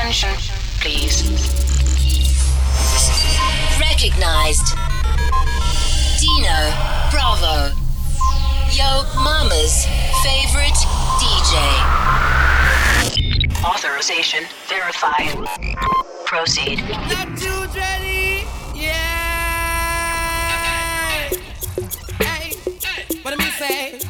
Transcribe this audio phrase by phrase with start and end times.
[0.00, 0.30] attention,
[0.80, 1.22] please.
[3.78, 4.74] Recognized.
[6.18, 6.72] Dino
[7.10, 7.74] Bravo.
[8.72, 9.86] Yo Mama's
[10.22, 10.80] favorite
[11.20, 11.54] DJ.
[13.62, 15.36] Authorization verified.
[16.24, 16.78] Proceed.
[16.88, 18.46] Not too ready.
[18.74, 18.94] Yeah.
[22.18, 22.54] Hey,
[23.22, 24.09] what do me say?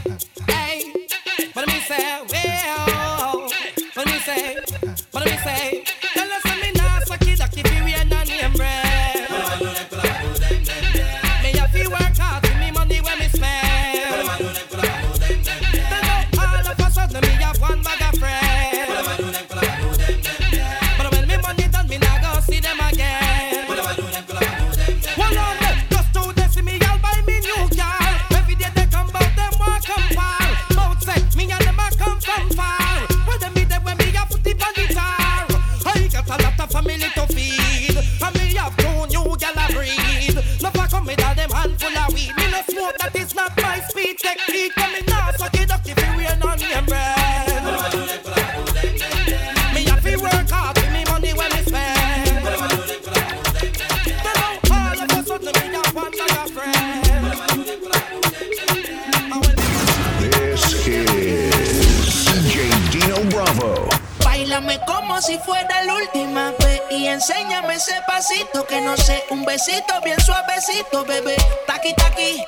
[68.81, 71.36] No sé, un besito bien suavecito, bebé.
[71.67, 72.42] Taqui taqui,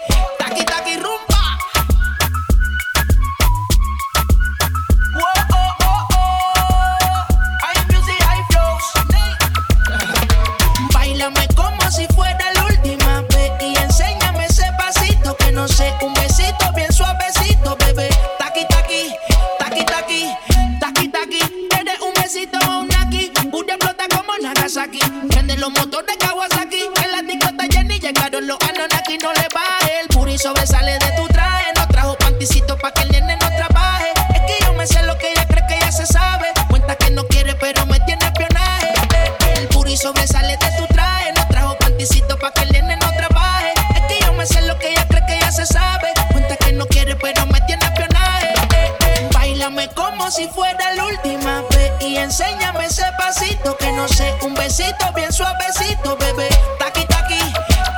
[49.94, 55.12] como si fuera la última vez y enséñame ese pasito que no sé, un besito
[55.14, 56.48] bien suavecito, bebé.
[56.78, 57.40] Taqui taqui,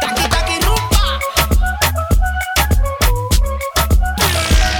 [0.00, 1.18] taqui taqui rumba.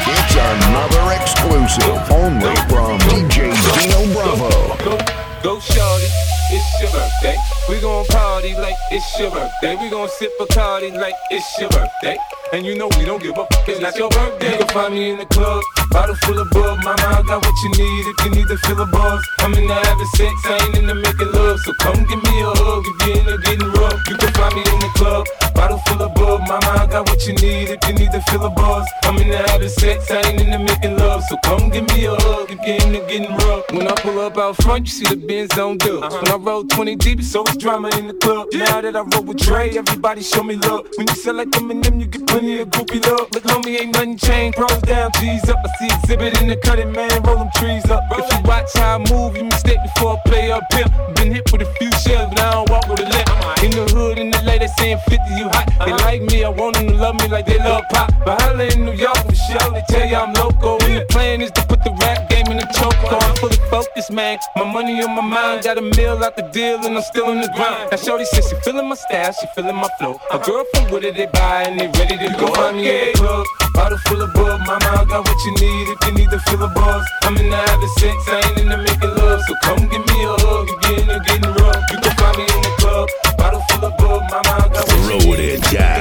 [0.06, 4.76] It's another exclusive only from DJ Dino Bravo.
[4.84, 4.98] Go,
[5.42, 6.08] go, shorty.
[6.50, 7.36] It's your birthday.
[7.68, 9.74] We gon' party like it's your birthday.
[9.76, 12.16] We gon' sip a party like it's your birthday.
[12.52, 13.48] And you know we don't give up.
[13.66, 14.52] It's not your birthday.
[14.52, 16.78] You can find me in the club, bottle full of bug.
[16.84, 19.20] Mama, I got what you need if you need to fill a buzz.
[19.40, 21.58] I'm in the having sex, I ain't in the making love.
[21.60, 23.98] So come give me a hug if you're in the getting rough.
[24.08, 26.40] You can find me in the club, bottle full of bug.
[26.46, 28.86] Mama, I got what you need if you need to fill a buzz.
[29.02, 31.24] I'm in the having sex, I ain't in the making love.
[31.24, 33.64] So come give me a hug if you're in the getting rough.
[33.72, 36.06] When I pull up out front, you see the Benz on dubs.
[36.06, 36.22] Uh-huh.
[36.22, 38.46] When I roll 20 deep, so it's drama in the club.
[38.52, 40.86] Now that I roll with Dre, everybody show me love.
[40.96, 43.32] When you sell like Eminem, you get plenty of groupie love.
[43.32, 44.58] Look, homie, ain't nothing changed.
[44.58, 45.56] Pros down, G's up.
[45.64, 47.22] I see exhibit in the cutting, man.
[47.22, 48.02] Roll them trees up.
[48.12, 50.84] If you watch how I move, you mistake before I play up here.
[51.16, 53.64] Been hit with a few shells, but I don't walk with a limp.
[53.64, 55.66] In the hood, in the late, they saying 50, you hot.
[55.66, 56.04] They uh-huh.
[56.04, 58.12] like me, I want them to love me like they love pop.
[58.24, 60.76] But holla in New York for show, they tell you I'm local.
[60.84, 62.94] And the plan is to put the rap game in the choke.
[63.08, 64.38] so I'm fully focused, man.
[64.56, 67.40] My money on my mind, got a meal out the deal, and I'm still in
[67.40, 67.90] the grind.
[67.90, 70.20] Now, Shorty says she feeling my style, she feeling my flow.
[70.32, 72.52] A girl from Wooded, they buy, and they ready to go.
[72.54, 74.60] Find me in the club, bottle full of bug.
[74.66, 77.06] Mama, I got what you need if you need to feel a buzz.
[77.22, 79.40] I'm in the having sex, I ain't in the making love.
[79.46, 81.82] So come give me a hug you're in the getting rough.
[81.90, 84.22] You can find me in the club, bottle full of bug.
[84.30, 85.22] Mama, I got what you need.
[85.22, 85.93] Throw it down.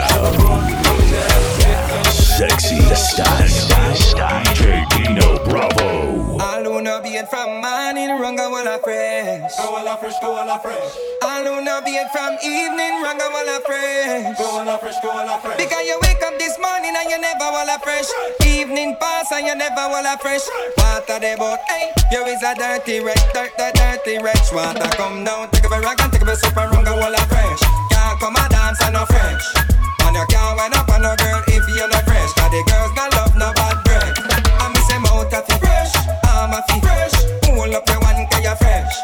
[9.98, 10.20] Fresh.
[10.20, 10.94] Go all a fresh, go a fresh.
[11.24, 14.38] All who know being from evening, run go all a fresh.
[14.38, 15.58] Go a fresh, go a fresh.
[15.58, 18.08] Because you wake up this morning and you never all a fresh.
[18.46, 20.46] Evening pass and you never all a fresh.
[20.78, 24.52] Water the boat, hey, you is a dirty wretch, dirt, dirt, dirty wretch.
[24.54, 26.94] Water come down, take up a rag and take up a soap and run go
[26.94, 27.62] all a fresh.
[27.92, 29.46] Can't come a dance and no fresh.
[30.06, 32.32] And you can't wind up on no girl if you're not fresh.
[32.34, 34.16] Cause the girls got love no bad breath.
[34.60, 35.94] I miss them out of it fresh.
[36.24, 37.16] I'm a fresh.
[37.44, 39.03] Pull up your one cause you're fresh.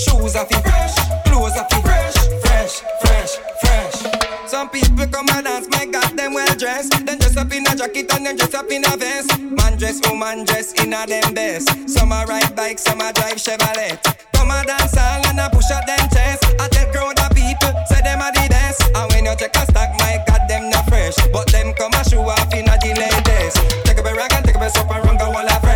[0.00, 0.96] Shoes I feel fresh,
[1.28, 4.48] clothes I feel fresh, fresh, fresh, fresh.
[4.48, 7.04] Some people come and dance, my God, them well dressed.
[7.04, 9.38] Then dress up in a jacket and then dress up in a vest.
[9.38, 11.68] Man dress, woman dress, in a them best.
[11.86, 14.00] Some a ride bike, some a drive Chevrolet.
[14.32, 16.48] Come a dance all and a push at them chest.
[16.58, 18.80] I tell crowd of people, say them are the best.
[18.96, 21.16] And when you check a stack, my God, them not fresh.
[21.30, 23.84] But them come a show off in a the latest.
[23.84, 25.69] Take a break and take a so up and run, go all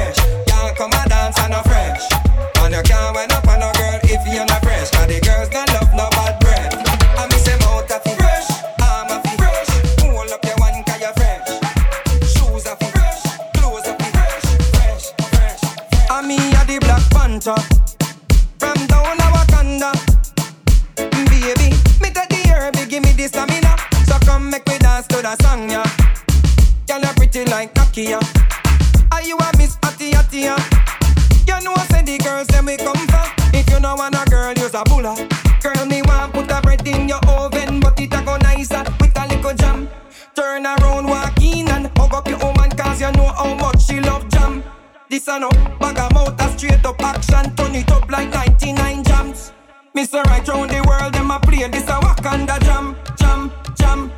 [34.84, 35.14] bulla.
[35.62, 39.18] Girl, me want put a bread in your oven, but it a go nicer with
[39.18, 39.88] a little jam.
[40.34, 44.00] Turn around, walk in and hug up your woman, cause you know how much she
[44.00, 44.62] love jam.
[45.08, 49.04] This a no bag of mouth, a straight up action, turn it up like 99
[49.04, 49.52] jams.
[49.96, 50.22] Mr.
[50.24, 54.12] Right round the world, them a play this a Wakanda jam, jam, jam.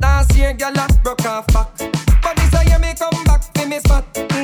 [0.00, 1.76] Last year, girl, I broke off back.
[2.22, 4.35] But this a year, me come back, for me spot.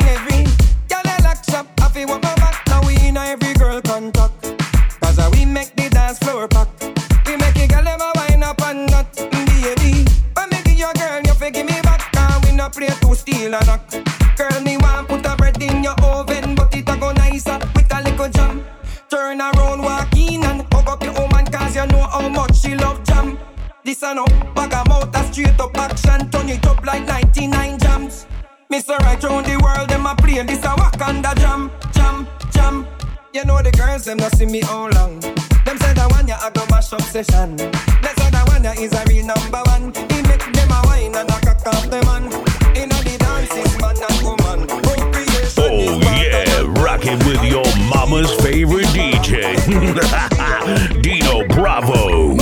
[13.52, 14.36] Steal and knock.
[14.36, 17.92] Girl, me want put a bread in your oven, but it a go nicer with
[17.92, 18.64] a little jam.
[19.10, 22.74] Turn around, walk in and hug up your woman, cause you know how much she
[22.74, 23.38] love jam.
[23.84, 27.78] This a no bag of mouth, a straight up action, turn it up like 99
[27.78, 28.26] jams.
[28.72, 28.98] Mr.
[29.00, 32.86] Right round the world, them a play this a Wakanda jam, jam, jam.
[33.34, 35.20] You know the girls, them not see me how long.
[35.20, 37.56] Them say that one ya a go mash up session.
[37.56, 39.92] That's say that one ya is a real number one.
[40.10, 42.61] He make them a wine and a cock off the man.
[42.74, 44.66] Inna the dances, man and woman.
[44.66, 49.56] Procreation Oh yeah, rocking with your mama's favorite DJ,
[51.02, 52.36] Dino Bravo.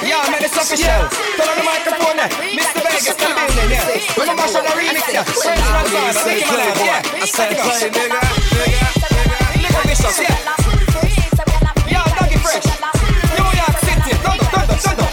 [0.00, 0.86] Yeah, man, it's official.
[0.86, 2.18] Turn on the microphone.
[2.18, 2.28] Eh?
[2.56, 2.80] Mr.
[2.86, 3.84] Vegas, come in there, yeah.
[4.16, 5.24] We're gonna up the remix, yeah.
[5.24, 7.02] French man's on, take him alive, yeah.
[7.18, 9.62] I said play, nigga, nigga, nigga.
[9.62, 10.38] Little Bishop, yeah.
[11.90, 12.66] Yeah, Doggy Fresh.
[13.36, 14.12] New York City.
[14.22, 15.08] Thunder, thunder, thunder.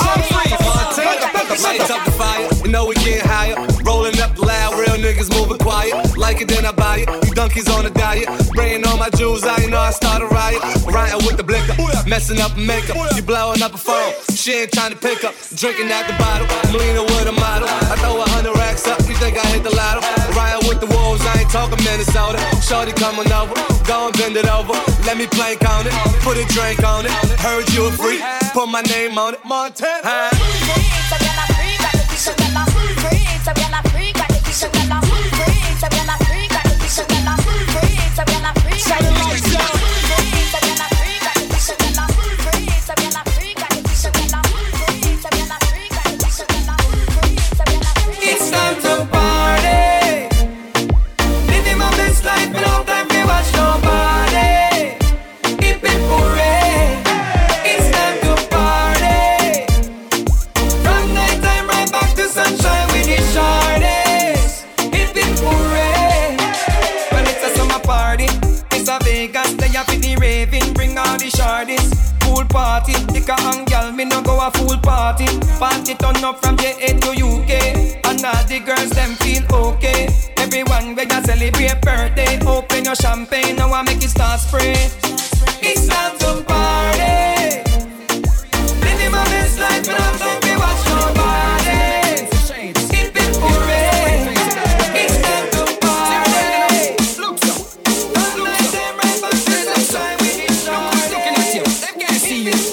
[0.00, 0.50] I'm free.
[0.50, 1.94] Thunder, thunder, Lights thunder.
[1.94, 2.39] up the fire, you
[2.70, 3.56] know we getting higher.
[3.84, 6.16] Rolling up loud, real niggas moving quiet.
[6.16, 7.08] Like it, then I buy it.
[7.26, 8.28] You donkeys on a diet.
[8.46, 10.62] Spraying all my jewels, I know I start a riot.
[10.86, 11.74] Riding with the blinker,
[12.08, 12.96] messing up makeup.
[13.16, 15.34] You blowing up a phone, she ain't trying to pick up.
[15.54, 17.68] Drinking at the bottle, I'm leaning with a model.
[17.68, 20.00] I throw a hundred racks up, you think I hit the lotto?
[20.36, 22.38] Riding with the wolves, I ain't talking Minnesota.
[22.62, 24.74] Shorty coming over, go and bend it over.
[25.04, 25.92] Let me plank on it,
[26.22, 27.12] put a drink on it.
[27.40, 29.40] Heard you a freak, put my name on it.
[29.44, 30.02] Montana.
[30.04, 31.29] Huh?
[34.62, 35.00] It's
[75.90, 77.50] Party turn up from JA to UK,
[78.06, 80.08] and all the girls them feel okay.
[80.36, 84.74] Everyone where you celebrate birthday, open your champagne, now I make it start spray.
[85.62, 87.00] It's time to party.
[89.60, 90.20] Life, but I'm.
[102.30, 102.69] Hip hip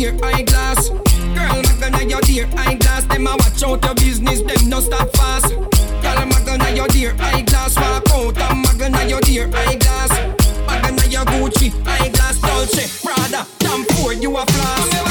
[0.00, 0.88] dear eyeglass.
[0.88, 3.04] Girl, Magana, your dear eyeglass.
[3.04, 5.48] Them a watch out your business, them no stop fast.
[5.48, 7.76] Girl, Magana, your dear eyeglass.
[7.76, 10.12] Walk out and Magana, your dear eyeglass.
[10.66, 12.40] Magana, your Gucci eyeglass.
[12.40, 15.09] Dolce, Prada, Tom Ford, you a floss.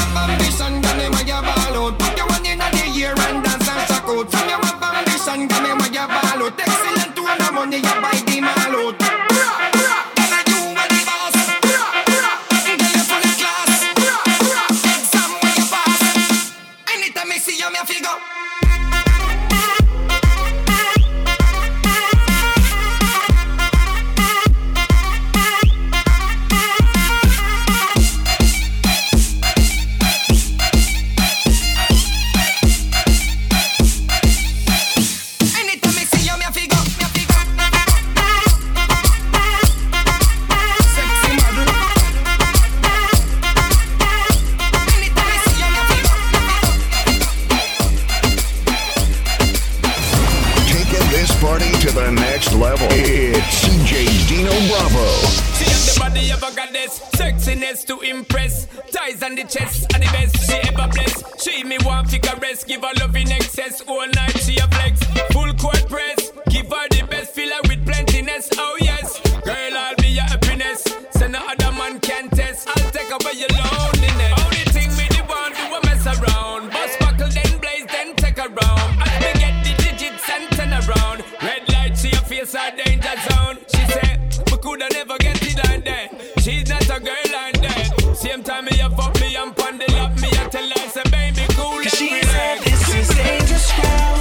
[82.30, 83.58] face a danger zone.
[83.66, 84.18] She said,
[84.50, 86.08] we coulda never get it on there.
[86.38, 88.14] She's not a girl on there.
[88.14, 91.02] Same time me up up me and pon the love me I tell her say
[91.10, 91.82] baby cool.
[91.82, 94.19] She said this is dangerous ground.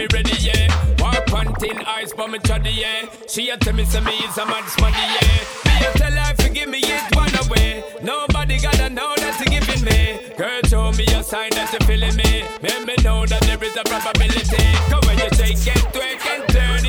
[0.00, 0.66] me ready, yeah.
[0.98, 3.08] Walk panting, eyes for me toddy, yeah.
[3.28, 5.44] She a tell me say me is a man's money, yeah.
[5.66, 7.84] Me a tell her give me, it one away.
[8.02, 10.34] Nobody gotta know that you giving me.
[10.36, 12.44] Girl, show me a sign that you feeling me.
[12.62, 14.64] Make me know that there is a probability.
[14.88, 16.79] Come when you shake and it, and turn.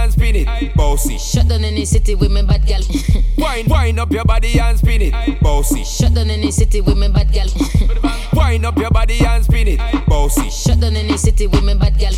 [0.08, 0.74] and spin it.
[0.74, 1.18] Bossy.
[1.18, 2.80] Shut down in the city with me bad gal.
[3.38, 5.40] Wind, wind up your body and spin it.
[5.40, 5.84] Bossy.
[5.84, 7.48] Shut down in the city with me bad gal.
[8.32, 10.06] Wind up your body and spin it.
[10.06, 10.48] Bossy.
[10.50, 12.12] Shut down in the city with me bad gal.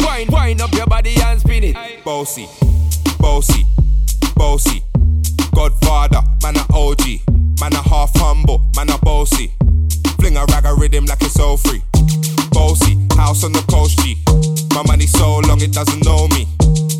[0.00, 2.04] Wind, wind up your body and spin it.
[2.04, 2.48] Bossy.
[3.18, 3.64] Bossy.
[4.34, 4.82] Bossy.
[5.54, 7.02] Godfather, man a OG.
[7.60, 9.52] Man a half humble, man a bossy.
[10.20, 11.82] Fling a rag a rhythm like it's all free.
[12.50, 14.57] Bossy, house on the coast G.
[14.78, 16.46] My money so long it doesn't know me.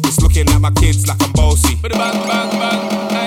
[0.02, 1.76] It's looking at my kids like I'm bossy.
[1.76, 3.17] Bang, bang, bang,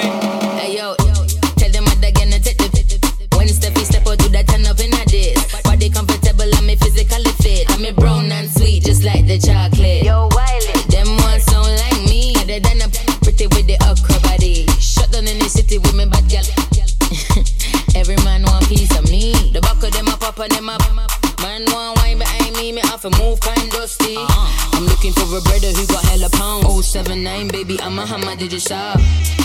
[28.01, 28.99] baby, I'm a hammer, did you shop?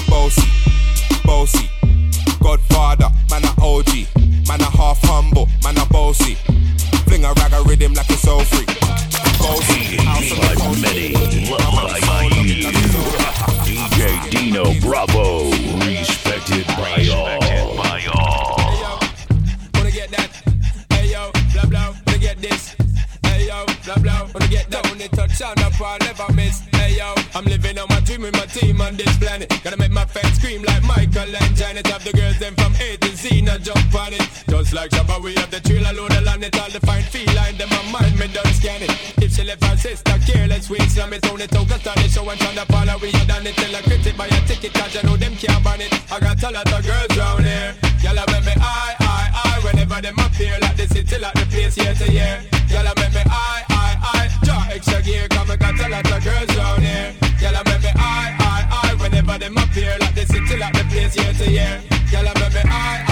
[0.08, 0.42] Bossy.
[1.24, 1.70] Bossy.
[2.40, 4.06] Godfather, man a OG.
[4.48, 6.34] Man a half humble, man a bossy.
[7.06, 8.66] Fling a rag a rhythm like it's all free.
[9.38, 9.96] Bossy.
[9.96, 11.50] House on the By coast many, G.
[11.50, 12.66] loved by you.
[13.64, 15.50] DJ Dino Bravo,
[15.86, 17.76] respected by all.
[17.76, 19.00] By all.
[19.74, 20.30] Wanna get that?
[20.90, 21.94] Hey yo, blah blah.
[22.06, 22.76] Wanna get this?
[23.24, 24.28] Hey yo, blah blah.
[24.32, 24.86] Wanna get that?
[24.88, 26.60] When they touch on the part, never miss.
[26.72, 27.95] Hey yo, I'm living on my dream with
[28.46, 29.48] team on this planet.
[29.62, 31.86] Gotta make my fans scream like Michael and Janet.
[31.88, 34.24] Have the girls them from A to Z, now jump on it.
[34.48, 36.58] Just like Shabba, we have the trailer load of land it.
[36.60, 38.90] All the fine feline, them my mind, me done scan it.
[39.18, 41.70] If she left her sister careless, we slam it on it out.
[41.70, 43.54] On the show and turn parlor, we done it.
[43.56, 45.92] Tell her critic buy a ticket, cause you know them can't ban it.
[46.10, 47.74] I got a lot of girls round here.
[48.02, 49.60] Y'all make me I, I, I.
[49.64, 52.42] Whenever them appear like the city, like the place year to year.
[52.68, 54.44] Y'all make me I, I, I.
[54.44, 57.25] Draw extra gear, come and got a lot of girls round here.
[57.40, 58.94] Y'all make me I, I, I.
[59.02, 61.82] Whenever them appear like the city, like the place year to year.
[62.12, 63.06] Y'all make me I,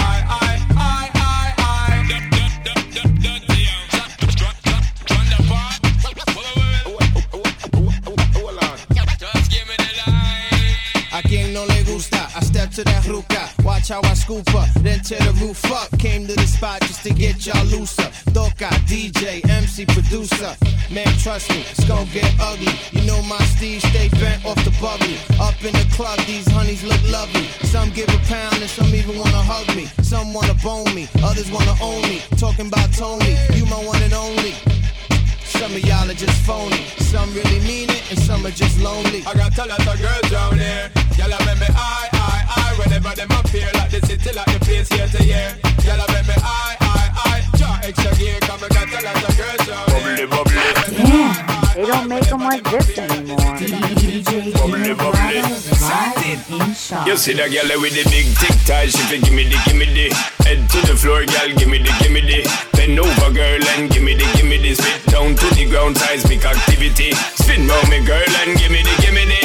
[11.27, 13.49] quien no le gusta, I step to that ruca.
[13.63, 15.97] Watch how I scoop up, then tear the roof up.
[15.99, 18.09] Came to the spot just to get y'all looser.
[18.33, 20.55] Toca, DJ, MC, producer.
[20.91, 22.71] Man, trust me, it's gonna get ugly.
[22.91, 25.17] You know my Steve stay bent off the bubbly.
[25.39, 27.47] Up in the club, these honeys look lovely.
[27.67, 29.87] Some give a pound and some even wanna hug me.
[30.03, 32.21] Some wanna bone me, others wanna own me.
[32.37, 34.53] Talking about Tony, you my one and only.
[35.43, 36.83] Some of y'all are just phony.
[36.99, 39.23] Some really mean it, and some are just lonely.
[39.25, 40.91] I got a lot of girls down here.
[41.17, 42.75] Y'all make me I, I, I.
[42.77, 45.55] Whenever them appear like the city, like the place year to year.
[45.83, 47.04] Y'all make me I, I,
[50.95, 53.57] Damn, they don't make them like this anymore.
[57.05, 60.09] You see that girl with the big tic tac, she fi gimme the, gimme the.
[60.45, 62.45] Head to the floor, girl, gimme the, gimme the.
[62.73, 64.75] Bend over, girl, and gimme the, gimme the.
[64.75, 67.11] Spit down to the ground, seismic activity.
[67.37, 69.44] Spin round me, girl, and gimme the, gimme the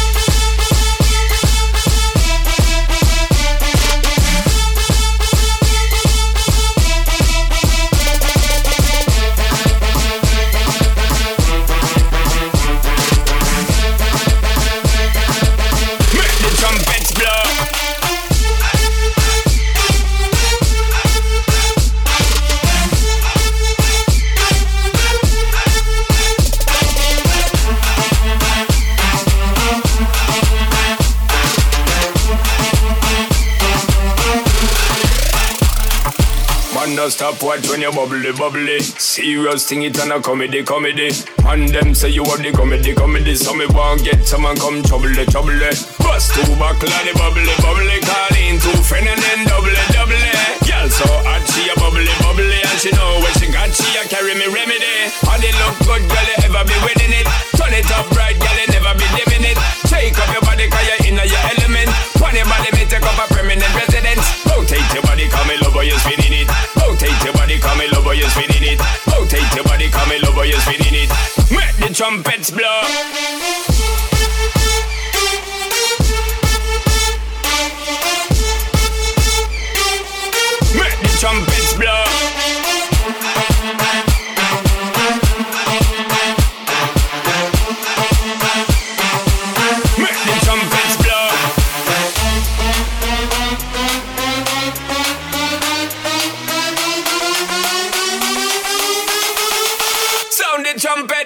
[37.51, 38.79] watch when you bubbly bubbly.
[38.79, 41.11] Serious thing it and a comedy comedy.
[41.43, 45.11] And them say you have the comedy comedy, so me won't get someone come trouble
[45.11, 45.59] the trouble.
[45.99, 50.23] Bust two back like the bubbly bubbly, call in two friend and then double double.
[50.63, 54.07] Girl so hot she a bubbly bubbly and she know when she got she a
[54.07, 55.11] carry me remedy.
[55.11, 57.27] And it look good girl you ever be winning it.
[57.59, 59.59] Turn it up right girl you never be dimming it.
[59.91, 61.91] Shake up your body cause you're in your element.
[62.15, 64.23] Pony body me take up a permanent residence.
[64.47, 66.80] Rotate your body come me love how you spinning it
[68.11, 68.81] over, you're spinning it.
[69.07, 71.09] Rotate your body, come in over, you're spinning it.
[71.51, 72.81] Make the trumpets blow.
[80.75, 82.60] Make the trumpets blow.
[100.81, 101.20] jumping.